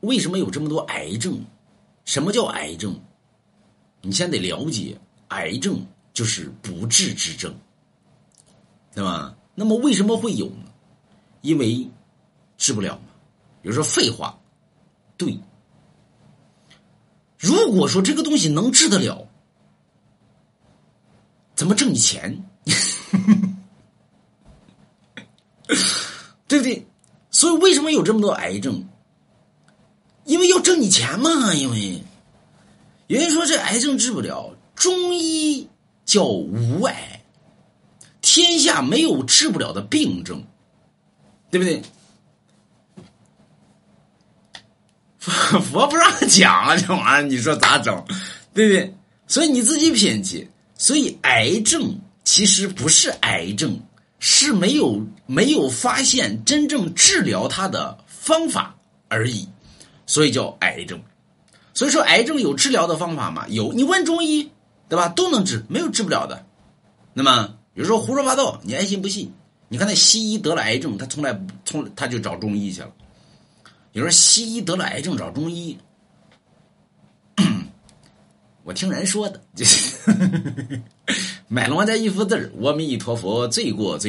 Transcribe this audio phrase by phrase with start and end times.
[0.00, 1.44] 为什么有这么多癌症？
[2.04, 2.98] 什么叫癌症？
[4.00, 7.54] 你先得了解，癌症就是不治之症，
[8.94, 9.36] 对吧？
[9.54, 10.72] 那么为什么会有呢？
[11.42, 11.88] 因为
[12.56, 13.04] 治不了嘛。
[13.60, 14.38] 比如说废话，
[15.16, 15.38] 对。
[17.36, 19.28] 如果说这个东西能治得了，
[21.54, 22.44] 怎么挣你钱？
[26.46, 26.86] 对不对？
[27.30, 28.88] 所以为什么有这么多癌症？
[30.28, 31.52] 因为要挣你钱嘛。
[31.54, 32.00] 因为
[33.08, 35.68] 有人说这癌症治不了，中医
[36.04, 37.22] 叫无癌，
[38.20, 40.44] 天下没有治不了的病症，
[41.50, 41.82] 对不对？
[45.18, 48.04] 佛不让讲啊，这玩意儿你说咋整？
[48.54, 48.94] 对不对？
[49.26, 50.48] 所以你自己品去。
[50.76, 53.78] 所以癌症其实不是癌症，
[54.20, 58.74] 是没有没有发现真正治疗它的方法
[59.08, 59.48] 而已，
[60.08, 61.00] 所以叫癌症。
[61.72, 63.46] 所以说癌症有治疗的方法吗？
[63.48, 64.50] 有，你问中医，
[64.88, 65.08] 对吧？
[65.08, 66.44] 都能治，没有治不了的。
[67.14, 69.30] 那么有时候胡说八道，你爱信不信？
[69.68, 72.90] 你看那西医得了癌症，他从来从他就找中医去了。
[73.92, 75.78] 有时候西医得了癌症找中医。
[78.64, 79.96] 我听人说的，就是
[81.48, 84.06] 买了我家一幅字阿弥陀佛，罪过罪。